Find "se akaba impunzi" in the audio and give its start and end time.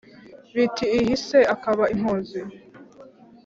1.27-2.39